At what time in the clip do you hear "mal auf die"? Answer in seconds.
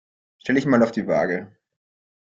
0.65-1.05